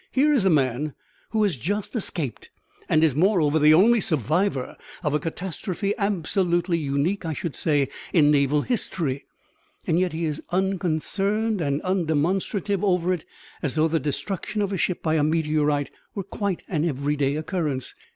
[0.11, 0.95] "Here is a man
[1.29, 2.49] who has just escaped
[2.89, 8.31] and is, moreover, the only survivor of a catastrophe absolutely unique, I should say, in
[8.31, 9.25] naval history,
[9.85, 13.25] yet he is as unconcerned and undemonstrative over it
[13.61, 17.93] as though the destruction of a ship by a meteorite were quite an everyday occurrence.